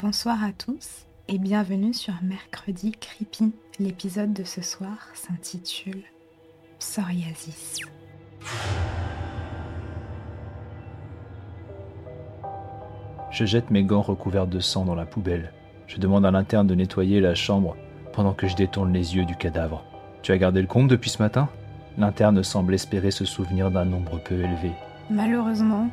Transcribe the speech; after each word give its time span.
Bonsoir 0.00 0.44
à 0.44 0.52
tous 0.52 1.06
et 1.26 1.38
bienvenue 1.38 1.92
sur 1.92 2.14
Mercredi 2.22 2.92
Creepy. 2.92 3.50
L'épisode 3.80 4.32
de 4.32 4.44
ce 4.44 4.62
soir 4.62 5.08
s'intitule 5.12 6.04
Psoriasis. 6.78 7.80
Je 13.32 13.44
jette 13.44 13.72
mes 13.72 13.82
gants 13.82 14.02
recouverts 14.02 14.46
de 14.46 14.60
sang 14.60 14.84
dans 14.84 14.94
la 14.94 15.04
poubelle. 15.04 15.52
Je 15.88 15.98
demande 15.98 16.24
à 16.24 16.30
l'interne 16.30 16.68
de 16.68 16.76
nettoyer 16.76 17.20
la 17.20 17.34
chambre 17.34 17.76
pendant 18.12 18.34
que 18.34 18.46
je 18.46 18.54
détourne 18.54 18.92
les 18.92 19.16
yeux 19.16 19.24
du 19.24 19.34
cadavre. 19.34 19.82
Tu 20.22 20.30
as 20.30 20.38
gardé 20.38 20.60
le 20.60 20.68
compte 20.68 20.86
depuis 20.86 21.10
ce 21.10 21.20
matin? 21.20 21.48
L'interne 21.96 22.44
semble 22.44 22.74
espérer 22.74 23.10
se 23.10 23.24
souvenir 23.24 23.72
d'un 23.72 23.84
nombre 23.84 24.22
peu 24.22 24.36
élevé. 24.36 24.70
Malheureusement, 25.10 25.88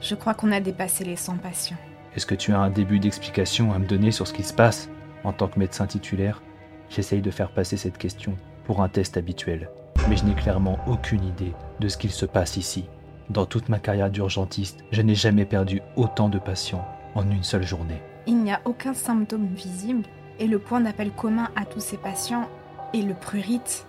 je 0.00 0.14
crois 0.14 0.34
qu'on 0.34 0.52
a 0.52 0.60
dépassé 0.60 1.02
les 1.02 1.16
100 1.16 1.38
patients. 1.38 1.76
Est-ce 2.18 2.26
que 2.26 2.34
tu 2.34 2.52
as 2.52 2.58
un 2.58 2.68
début 2.68 2.98
d'explication 2.98 3.72
à 3.72 3.78
me 3.78 3.86
donner 3.86 4.10
sur 4.10 4.26
ce 4.26 4.32
qui 4.32 4.42
se 4.42 4.52
passe 4.52 4.90
En 5.22 5.32
tant 5.32 5.46
que 5.46 5.60
médecin 5.60 5.86
titulaire, 5.86 6.42
j'essaye 6.90 7.20
de 7.20 7.30
faire 7.30 7.52
passer 7.52 7.76
cette 7.76 7.96
question 7.96 8.34
pour 8.64 8.82
un 8.82 8.88
test 8.88 9.16
habituel. 9.16 9.70
Mais 10.08 10.16
je 10.16 10.24
n'ai 10.24 10.34
clairement 10.34 10.80
aucune 10.88 11.22
idée 11.22 11.52
de 11.78 11.86
ce 11.86 11.96
qu'il 11.96 12.10
se 12.10 12.26
passe 12.26 12.56
ici. 12.56 12.88
Dans 13.30 13.46
toute 13.46 13.68
ma 13.68 13.78
carrière 13.78 14.10
d'urgentiste, 14.10 14.82
je 14.90 15.00
n'ai 15.00 15.14
jamais 15.14 15.44
perdu 15.44 15.80
autant 15.94 16.28
de 16.28 16.40
patients 16.40 16.84
en 17.14 17.22
une 17.30 17.44
seule 17.44 17.62
journée. 17.62 18.02
Il 18.26 18.42
n'y 18.42 18.50
a 18.50 18.62
aucun 18.64 18.94
symptôme 18.94 19.46
visible 19.54 20.02
et 20.40 20.48
le 20.48 20.58
point 20.58 20.80
d'appel 20.80 21.12
commun 21.12 21.50
à 21.54 21.66
tous 21.66 21.78
ces 21.78 21.98
patients 21.98 22.48
est 22.94 23.02
le 23.02 23.14
prurite. 23.14 23.86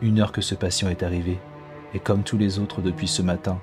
Une 0.00 0.20
heure 0.20 0.32
que 0.32 0.40
ce 0.40 0.54
patient 0.54 0.88
est 0.88 1.02
arrivé, 1.02 1.38
et 1.92 1.98
comme 1.98 2.22
tous 2.22 2.38
les 2.38 2.58
autres 2.58 2.80
depuis 2.80 3.08
ce 3.08 3.20
matin, 3.20 3.60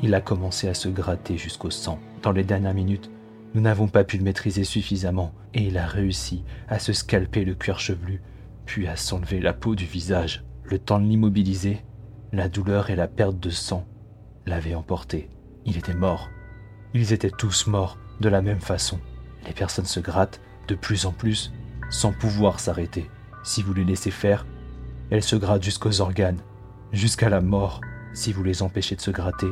il 0.00 0.14
a 0.14 0.20
commencé 0.20 0.68
à 0.68 0.74
se 0.74 0.88
gratter 0.88 1.36
jusqu'au 1.36 1.70
sang. 1.70 1.98
Dans 2.22 2.32
les 2.32 2.44
dernières 2.44 2.74
minutes, 2.74 3.10
nous 3.54 3.60
n'avons 3.60 3.88
pas 3.88 4.04
pu 4.04 4.16
le 4.16 4.24
maîtriser 4.24 4.64
suffisamment, 4.64 5.32
et 5.54 5.62
il 5.62 5.76
a 5.76 5.86
réussi 5.86 6.44
à 6.68 6.78
se 6.78 6.92
scalper 6.92 7.44
le 7.44 7.54
cuir 7.54 7.78
chevelu, 7.78 8.22
puis 8.64 8.88
à 8.88 8.96
s'enlever 8.96 9.40
la 9.40 9.52
peau 9.52 9.74
du 9.74 9.84
visage. 9.84 10.44
Le 10.64 10.78
temps 10.78 10.98
de 10.98 11.04
l'immobiliser, 11.04 11.82
la 12.32 12.48
douleur 12.48 12.88
et 12.88 12.96
la 12.96 13.08
perte 13.08 13.38
de 13.38 13.50
sang 13.50 13.86
l'avaient 14.46 14.74
emporté. 14.74 15.28
Il 15.66 15.76
était 15.76 15.94
mort. 15.94 16.30
Ils 16.94 17.12
étaient 17.12 17.30
tous 17.30 17.66
morts 17.66 17.98
de 18.20 18.28
la 18.28 18.40
même 18.40 18.60
façon. 18.60 18.98
Les 19.46 19.52
personnes 19.52 19.86
se 19.86 20.00
grattent 20.00 20.40
de 20.68 20.74
plus 20.74 21.04
en 21.06 21.12
plus 21.12 21.52
sans 21.90 22.12
pouvoir 22.12 22.58
s'arrêter. 22.58 23.10
Si 23.44 23.62
vous 23.62 23.74
les 23.74 23.84
laissez 23.84 24.10
faire, 24.10 24.46
elles 25.10 25.22
se 25.22 25.36
grattent 25.36 25.62
jusqu'aux 25.62 26.00
organes, 26.00 26.40
jusqu'à 26.92 27.28
la 27.28 27.40
mort. 27.40 27.80
Si 28.14 28.32
vous 28.32 28.42
les 28.42 28.62
empêchez 28.62 28.96
de 28.96 29.00
se 29.00 29.10
gratter, 29.10 29.50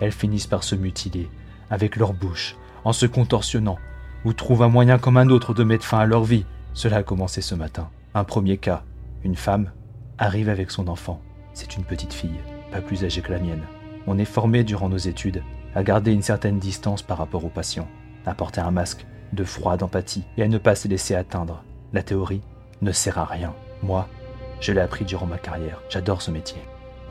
elles 0.00 0.12
finissent 0.12 0.46
par 0.46 0.64
se 0.64 0.74
mutiler 0.74 1.28
avec 1.70 1.96
leur 1.96 2.12
bouche, 2.12 2.56
en 2.84 2.92
se 2.92 3.06
contorsionnant, 3.06 3.78
ou 4.24 4.32
trouvent 4.32 4.62
un 4.62 4.68
moyen 4.68 4.98
comme 4.98 5.16
un 5.16 5.28
autre 5.28 5.54
de 5.54 5.64
mettre 5.64 5.84
fin 5.84 5.98
à 5.98 6.06
leur 6.06 6.24
vie. 6.24 6.46
Cela 6.74 6.98
a 6.98 7.02
commencé 7.02 7.40
ce 7.40 7.54
matin. 7.54 7.90
Un 8.14 8.24
premier 8.24 8.56
cas, 8.56 8.82
une 9.24 9.36
femme 9.36 9.70
arrive 10.18 10.48
avec 10.48 10.70
son 10.70 10.88
enfant. 10.88 11.20
C'est 11.52 11.76
une 11.76 11.84
petite 11.84 12.12
fille, 12.12 12.40
pas 12.70 12.80
plus 12.80 13.04
âgée 13.04 13.22
que 13.22 13.32
la 13.32 13.38
mienne. 13.38 13.64
On 14.06 14.18
est 14.18 14.24
formé 14.24 14.62
durant 14.62 14.88
nos 14.88 14.96
études 14.96 15.42
à 15.74 15.82
garder 15.82 16.12
une 16.12 16.22
certaine 16.22 16.58
distance 16.58 17.02
par 17.02 17.18
rapport 17.18 17.44
aux 17.44 17.50
patients, 17.50 17.88
à 18.24 18.34
porter 18.34 18.60
un 18.60 18.70
masque 18.70 19.06
de 19.32 19.44
froid, 19.44 19.76
d'empathie 19.76 20.24
et 20.36 20.42
à 20.42 20.48
ne 20.48 20.58
pas 20.58 20.74
se 20.74 20.88
laisser 20.88 21.14
atteindre. 21.14 21.64
La 21.92 22.02
théorie 22.02 22.42
ne 22.82 22.92
sert 22.92 23.18
à 23.18 23.24
rien. 23.24 23.54
Moi, 23.82 24.08
je 24.60 24.72
l'ai 24.72 24.80
appris 24.80 25.04
durant 25.04 25.26
ma 25.26 25.38
carrière. 25.38 25.82
J'adore 25.90 26.22
ce 26.22 26.30
métier. 26.30 26.62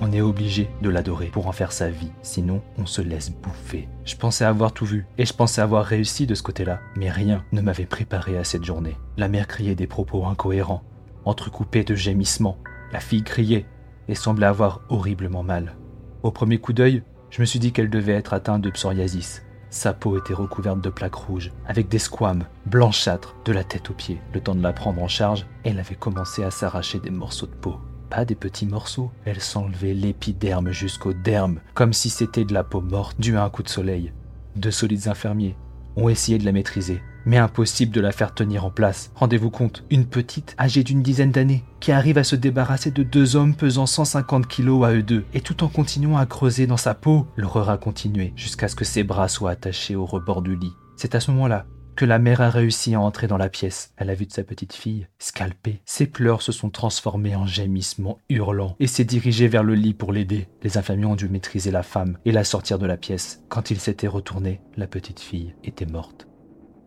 On 0.01 0.11
est 0.11 0.21
obligé 0.21 0.69
de 0.81 0.89
l'adorer 0.89 1.27
pour 1.27 1.47
en 1.47 1.53
faire 1.53 1.71
sa 1.71 1.89
vie, 1.89 2.11
sinon 2.21 2.61
on 2.77 2.85
se 2.85 3.01
laisse 3.01 3.31
bouffer. 3.31 3.87
Je 4.03 4.15
pensais 4.17 4.43
avoir 4.43 4.73
tout 4.73 4.85
vu, 4.85 5.05
et 5.17 5.25
je 5.25 5.33
pensais 5.33 5.61
avoir 5.61 5.85
réussi 5.85 6.27
de 6.27 6.35
ce 6.35 6.43
côté-là, 6.43 6.81
mais 6.97 7.09
rien 7.09 7.45
ne 7.53 7.61
m'avait 7.61 7.85
préparé 7.85 8.37
à 8.37 8.43
cette 8.43 8.65
journée. 8.65 8.97
La 9.15 9.29
mère 9.29 9.47
criait 9.47 9.75
des 9.75 9.87
propos 9.87 10.25
incohérents, 10.25 10.83
entrecoupés 11.23 11.85
de 11.85 11.95
gémissements. 11.95 12.57
La 12.91 12.99
fille 12.99 13.23
criait 13.23 13.65
et 14.09 14.15
semblait 14.15 14.45
avoir 14.45 14.81
horriblement 14.89 15.43
mal. 15.43 15.77
Au 16.23 16.31
premier 16.31 16.57
coup 16.57 16.73
d'œil, 16.73 17.03
je 17.29 17.39
me 17.39 17.45
suis 17.45 17.59
dit 17.59 17.71
qu'elle 17.71 17.89
devait 17.89 18.13
être 18.13 18.33
atteinte 18.33 18.61
de 18.61 18.69
psoriasis. 18.69 19.43
Sa 19.69 19.93
peau 19.93 20.17
était 20.17 20.33
recouverte 20.33 20.81
de 20.81 20.89
plaques 20.89 21.15
rouges, 21.15 21.51
avec 21.67 21.87
des 21.87 21.99
squames 21.99 22.45
blanchâtres 22.65 23.35
de 23.45 23.53
la 23.53 23.63
tête 23.63 23.89
aux 23.89 23.93
pieds. 23.93 24.21
Le 24.33 24.41
temps 24.41 24.55
de 24.55 24.63
la 24.63 24.73
prendre 24.73 25.01
en 25.01 25.07
charge, 25.07 25.45
elle 25.63 25.79
avait 25.79 25.95
commencé 25.95 26.43
à 26.43 26.51
s'arracher 26.51 26.99
des 26.99 27.11
morceaux 27.11 27.47
de 27.47 27.55
peau 27.55 27.77
pas 28.05 28.25
des 28.25 28.35
petits 28.35 28.65
morceaux. 28.65 29.11
Elle 29.25 29.41
s'enlevait 29.41 29.93
l'épiderme 29.93 30.71
jusqu'au 30.71 31.13
derme, 31.13 31.59
comme 31.73 31.93
si 31.93 32.09
c'était 32.09 32.45
de 32.45 32.53
la 32.53 32.63
peau 32.63 32.81
morte 32.81 33.19
due 33.19 33.37
à 33.37 33.43
un 33.43 33.49
coup 33.49 33.63
de 33.63 33.69
soleil. 33.69 34.13
De 34.55 34.71
solides 34.71 35.07
infirmiers 35.07 35.55
ont 35.97 36.09
essayé 36.09 36.37
de 36.37 36.45
la 36.45 36.51
maîtriser, 36.51 37.01
mais 37.25 37.37
impossible 37.37 37.93
de 37.93 38.01
la 38.01 38.11
faire 38.11 38.33
tenir 38.33 38.65
en 38.65 38.69
place. 38.69 39.11
Rendez-vous 39.15 39.49
compte, 39.49 39.83
une 39.89 40.05
petite 40.05 40.55
âgée 40.59 40.83
d'une 40.83 41.01
dizaine 41.01 41.31
d'années, 41.31 41.63
qui 41.79 41.91
arrive 41.91 42.17
à 42.17 42.23
se 42.23 42.35
débarrasser 42.35 42.91
de 42.91 43.03
deux 43.03 43.35
hommes 43.35 43.55
pesant 43.55 43.85
150 43.85 44.47
kilos 44.47 44.85
à 44.85 44.93
eux 44.93 45.03
deux, 45.03 45.25
et 45.33 45.41
tout 45.41 45.63
en 45.63 45.67
continuant 45.67 46.17
à 46.17 46.25
creuser 46.25 46.67
dans 46.67 46.77
sa 46.77 46.93
peau, 46.93 47.27
l'horreur 47.35 47.69
a 47.69 47.77
continué 47.77 48.33
jusqu'à 48.35 48.67
ce 48.67 48.75
que 48.75 48.85
ses 48.85 49.03
bras 49.03 49.27
soient 49.27 49.51
attachés 49.51 49.95
au 49.95 50.05
rebord 50.05 50.41
du 50.41 50.55
lit. 50.55 50.73
C'est 50.95 51.15
à 51.15 51.19
ce 51.19 51.31
moment-là 51.31 51.65
que 51.95 52.05
la 52.05 52.19
mère 52.19 52.41
a 52.41 52.49
réussi 52.49 52.93
à 52.93 52.99
entrer 52.99 53.27
dans 53.27 53.37
la 53.37 53.49
pièce 53.49 53.93
à 53.97 54.03
la 54.03 54.15
vue 54.15 54.25
de 54.25 54.31
sa 54.33 54.43
petite 54.43 54.73
fille, 54.73 55.07
scalpée. 55.17 55.81
Ses 55.85 56.07
pleurs 56.07 56.41
se 56.41 56.51
sont 56.51 56.69
transformés 56.69 57.35
en 57.35 57.45
gémissements 57.45 58.19
hurlants 58.29 58.75
et 58.79 58.87
s'est 58.87 59.05
dirigé 59.05 59.47
vers 59.47 59.63
le 59.63 59.75
lit 59.75 59.93
pour 59.93 60.11
l'aider. 60.11 60.47
Les 60.61 60.77
infirmiers 60.77 61.05
ont 61.05 61.15
dû 61.15 61.29
maîtriser 61.29 61.71
la 61.71 61.83
femme 61.83 62.17
et 62.25 62.31
la 62.31 62.43
sortir 62.43 62.77
de 62.77 62.85
la 62.85 62.97
pièce. 62.97 63.41
Quand 63.47 63.71
il 63.71 63.79
s'était 63.79 64.07
retourné, 64.07 64.61
la 64.75 64.87
petite 64.87 65.21
fille 65.21 65.55
était 65.63 65.85
morte. 65.85 66.27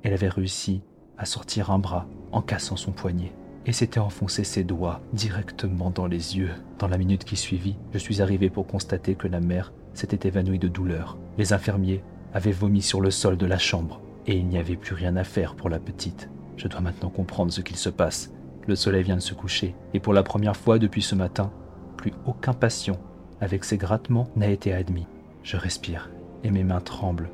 Elle 0.02 0.12
avait 0.12 0.28
réussi 0.28 0.82
à 1.16 1.24
sortir 1.24 1.70
un 1.70 1.78
bras 1.78 2.06
en 2.30 2.42
cassant 2.42 2.76
son 2.76 2.92
poignet 2.92 3.32
et 3.66 3.72
s'était 3.72 4.00
enfoncé 4.00 4.44
ses 4.44 4.62
doigts 4.62 5.00
directement 5.12 5.90
dans 5.90 6.06
les 6.06 6.36
yeux. 6.36 6.50
Dans 6.78 6.88
la 6.88 6.98
minute 6.98 7.24
qui 7.24 7.36
suivit, 7.36 7.76
je 7.92 7.98
suis 7.98 8.22
arrivé 8.22 8.50
pour 8.50 8.66
constater 8.66 9.14
que 9.14 9.28
la 9.28 9.40
mère 9.40 9.72
s'était 9.94 10.28
évanouie 10.28 10.58
de 10.58 10.68
douleur. 10.68 11.18
Les 11.38 11.52
infirmiers 11.52 12.02
avaient 12.34 12.52
vomi 12.52 12.82
sur 12.82 13.00
le 13.00 13.10
sol 13.10 13.36
de 13.36 13.46
la 13.46 13.58
chambre 13.58 14.00
et 14.28 14.36
il 14.36 14.46
n'y 14.46 14.58
avait 14.58 14.76
plus 14.76 14.94
rien 14.94 15.16
à 15.16 15.24
faire 15.24 15.54
pour 15.54 15.70
la 15.70 15.80
petite. 15.80 16.28
Je 16.58 16.68
dois 16.68 16.82
maintenant 16.82 17.08
comprendre 17.08 17.50
ce 17.50 17.62
qu'il 17.62 17.76
se 17.76 17.88
passe. 17.88 18.30
Le 18.66 18.76
soleil 18.76 19.02
vient 19.02 19.16
de 19.16 19.22
se 19.22 19.32
coucher, 19.32 19.74
et 19.94 20.00
pour 20.00 20.12
la 20.12 20.22
première 20.22 20.56
fois 20.56 20.78
depuis 20.78 21.00
ce 21.00 21.14
matin, 21.14 21.50
plus 21.96 22.12
aucun 22.26 22.52
patient 22.52 22.98
avec 23.40 23.64
ses 23.64 23.78
grattements 23.78 24.28
n'a 24.36 24.48
été 24.48 24.74
admis. 24.74 25.06
Je 25.42 25.56
respire, 25.56 26.10
et 26.44 26.50
mes 26.50 26.62
mains 26.62 26.82
tremblent, 26.82 27.30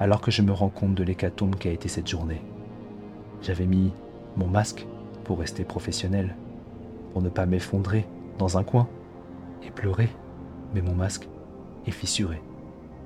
alors 0.00 0.20
que 0.20 0.32
je 0.32 0.42
me 0.42 0.50
rends 0.50 0.68
compte 0.68 0.96
de 0.96 1.04
l'hécatombe 1.04 1.54
qu'a 1.54 1.70
été 1.70 1.88
cette 1.88 2.08
journée. 2.08 2.42
J'avais 3.40 3.66
mis 3.66 3.92
mon 4.36 4.48
masque 4.48 4.86
pour 5.22 5.38
rester 5.38 5.62
professionnel, 5.62 6.34
pour 7.12 7.22
ne 7.22 7.28
pas 7.28 7.46
m'effondrer 7.46 8.04
dans 8.38 8.58
un 8.58 8.64
coin 8.64 8.88
et 9.64 9.70
pleurer, 9.70 10.08
mais 10.74 10.82
mon 10.82 10.94
masque 10.94 11.28
est 11.86 11.92
fissuré. 11.92 12.42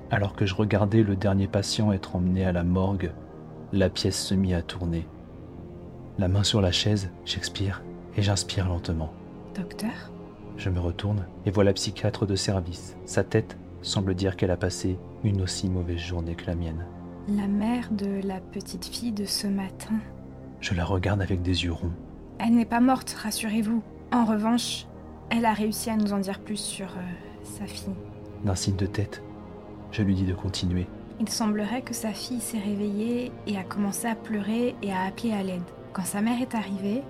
Alors 0.09 0.33
que 0.33 0.47
je 0.47 0.55
regardais 0.55 1.03
le 1.03 1.15
dernier 1.15 1.47
patient 1.47 1.91
être 1.91 2.15
emmené 2.15 2.43
à 2.45 2.51
la 2.51 2.63
morgue 2.63 3.11
la 3.73 3.89
pièce 3.89 4.21
se 4.21 4.33
mit 4.33 4.53
à 4.53 4.61
tourner. 4.61 5.05
La 6.17 6.27
main 6.27 6.43
sur 6.43 6.61
la 6.61 6.71
chaise, 6.71 7.09
j'expire 7.25 7.83
et 8.15 8.21
j'inspire 8.21 8.67
lentement. 8.67 9.11
Docteur? 9.55 10.11
Je 10.57 10.69
me 10.69 10.79
retourne 10.79 11.25
et 11.45 11.51
vois 11.51 11.63
la 11.63 11.73
psychiatre 11.73 12.25
de 12.25 12.35
service. 12.35 12.95
Sa 13.05 13.23
tête 13.23 13.57
semble 13.81 14.15
dire 14.15 14.35
qu'elle 14.35 14.51
a 14.51 14.57
passé 14.57 14.97
une 15.23 15.41
aussi 15.41 15.69
mauvaise 15.69 15.99
journée 15.99 16.35
que 16.35 16.47
la 16.47 16.55
mienne. 16.55 16.85
La 17.27 17.47
mère 17.47 17.91
de 17.91 18.21
la 18.25 18.39
petite 18.39 18.85
fille 18.85 19.11
de 19.11 19.25
ce 19.25 19.47
matin. 19.47 19.95
Je 20.61 20.73
la 20.73 20.85
regarde 20.85 21.21
avec 21.21 21.41
des 21.41 21.65
yeux 21.65 21.73
ronds. 21.73 21.91
Elle 22.39 22.55
n'est 22.55 22.65
pas 22.65 22.79
morte, 22.79 23.11
rassurez-vous. 23.11 23.83
En 24.11 24.25
revanche, 24.25 24.87
elle 25.29 25.45
a 25.45 25.53
réussi 25.53 25.89
à 25.89 25.97
nous 25.97 26.13
en 26.13 26.19
dire 26.19 26.39
plus 26.39 26.59
sur 26.59 26.87
euh, 26.87 27.43
sa 27.43 27.65
fille. 27.65 27.93
D'un 28.45 28.55
signe 28.55 28.77
de 28.77 28.85
tête, 28.85 29.21
je 29.91 30.03
lui 30.03 30.15
dis 30.15 30.25
de 30.25 30.33
continuer. 30.33 30.87
Il 31.19 31.29
semblerait 31.29 31.81
que 31.81 31.93
sa 31.93 32.13
fille 32.13 32.39
s'est 32.39 32.59
réveillée 32.59 33.31
et 33.47 33.57
a 33.57 33.63
commencé 33.63 34.07
à 34.07 34.15
pleurer 34.15 34.75
et 34.81 34.91
à 34.91 35.03
appeler 35.03 35.33
à 35.33 35.41
l'aide. 35.41 35.63
Quand 35.93 36.05
sa 36.05 36.21
mère 36.21 36.41
est 36.41 36.53
arrivée, 36.53 37.01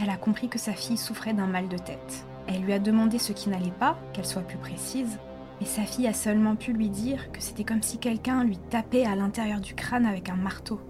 elle 0.00 0.10
a 0.10 0.16
compris 0.16 0.48
que 0.48 0.58
sa 0.58 0.72
fille 0.72 0.98
souffrait 0.98 1.32
d'un 1.32 1.46
mal 1.46 1.68
de 1.68 1.78
tête. 1.78 2.26
Elle 2.46 2.62
lui 2.62 2.74
a 2.74 2.78
demandé 2.78 3.18
ce 3.18 3.32
qui 3.32 3.48
n'allait 3.48 3.70
pas, 3.70 3.96
qu'elle 4.12 4.26
soit 4.26 4.42
plus 4.42 4.58
précise, 4.58 5.18
mais 5.60 5.66
sa 5.66 5.82
fille 5.82 6.06
a 6.06 6.12
seulement 6.12 6.56
pu 6.56 6.72
lui 6.72 6.90
dire 6.90 7.32
que 7.32 7.40
c'était 7.40 7.64
comme 7.64 7.82
si 7.82 7.98
quelqu'un 7.98 8.44
lui 8.44 8.58
tapait 8.70 9.06
à 9.06 9.16
l'intérieur 9.16 9.60
du 9.60 9.74
crâne 9.74 10.04
avec 10.04 10.28
un 10.28 10.36
marteau. 10.36 10.80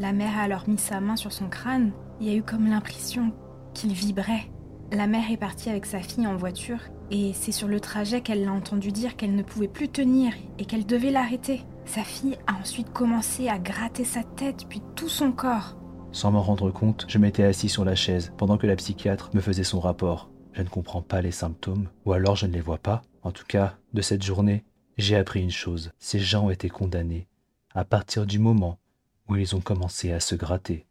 La 0.00 0.12
mère 0.12 0.36
a 0.36 0.42
alors 0.42 0.68
mis 0.68 0.78
sa 0.78 1.00
main 1.00 1.14
sur 1.14 1.32
son 1.32 1.48
crâne, 1.48 1.92
y 2.20 2.30
a 2.30 2.34
eu 2.34 2.42
comme 2.42 2.66
l'impression 2.66 3.32
qu'il 3.74 3.92
vibrait. 3.92 4.50
La 4.92 5.06
mère 5.06 5.30
est 5.30 5.36
partie 5.36 5.70
avec 5.70 5.86
sa 5.86 6.00
fille 6.00 6.26
en 6.26 6.36
voiture 6.36 6.80
et 7.10 7.32
c'est 7.32 7.52
sur 7.52 7.68
le 7.68 7.80
trajet 7.80 8.22
qu'elle 8.22 8.44
l'a 8.44 8.52
entendu 8.52 8.92
dire 8.92 9.16
qu'elle 9.16 9.34
ne 9.34 9.42
pouvait 9.42 9.68
plus 9.68 9.88
tenir 9.88 10.32
et 10.58 10.64
qu'elle 10.64 10.86
devait 10.86 11.10
l'arrêter. 11.10 11.62
Sa 11.86 12.02
fille 12.02 12.38
a 12.46 12.54
ensuite 12.54 12.92
commencé 12.92 13.48
à 13.48 13.58
gratter 13.58 14.04
sa 14.04 14.22
tête 14.22 14.66
puis 14.68 14.82
tout 14.96 15.08
son 15.08 15.32
corps. 15.32 15.76
Sans 16.12 16.30
m'en 16.30 16.42
rendre 16.42 16.70
compte, 16.70 17.04
je 17.08 17.18
m'étais 17.18 17.44
assis 17.44 17.68
sur 17.68 17.84
la 17.84 17.94
chaise 17.94 18.32
pendant 18.38 18.56
que 18.56 18.66
la 18.66 18.76
psychiatre 18.76 19.30
me 19.34 19.40
faisait 19.40 19.64
son 19.64 19.80
rapport. 19.80 20.30
Je 20.52 20.62
ne 20.62 20.68
comprends 20.68 21.02
pas 21.02 21.20
les 21.20 21.32
symptômes, 21.32 21.88
ou 22.04 22.12
alors 22.12 22.36
je 22.36 22.46
ne 22.46 22.52
les 22.52 22.60
vois 22.60 22.78
pas. 22.78 23.02
En 23.22 23.32
tout 23.32 23.44
cas, 23.46 23.76
de 23.92 24.00
cette 24.00 24.22
journée, 24.22 24.64
j'ai 24.96 25.16
appris 25.16 25.42
une 25.42 25.50
chose. 25.50 25.92
Ces 25.98 26.20
gens 26.20 26.46
ont 26.46 26.50
été 26.50 26.68
condamnés 26.68 27.26
à 27.74 27.84
partir 27.84 28.26
du 28.26 28.38
moment 28.38 28.78
où 29.28 29.36
ils 29.36 29.56
ont 29.56 29.60
commencé 29.60 30.12
à 30.12 30.20
se 30.20 30.36
gratter. 30.36 30.86